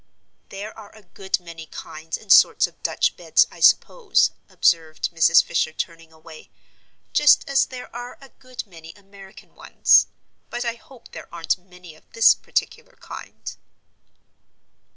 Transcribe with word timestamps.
"There 0.49 0.75
are 0.75 0.91
a 0.95 1.03
good 1.03 1.39
many 1.39 1.67
kinds 1.67 2.17
and 2.17 2.31
sorts 2.33 2.65
of 2.65 2.81
Dutch 2.81 3.15
beds, 3.15 3.45
I 3.51 3.59
suppose," 3.59 4.31
observed 4.49 5.11
Mrs. 5.11 5.43
Fisher, 5.43 5.71
turning 5.71 6.11
away, 6.11 6.49
"just 7.13 7.47
as 7.47 7.67
there 7.67 7.95
are 7.95 8.17
a 8.19 8.29
good 8.29 8.65
many 8.65 8.93
American 8.95 9.53
ones; 9.53 10.07
but 10.49 10.65
I 10.65 10.73
hope 10.73 11.11
there 11.11 11.31
aren't 11.31 11.59
many 11.59 11.93
of 11.93 12.11
this 12.13 12.33
particular 12.33 12.95
kind." 12.99 13.55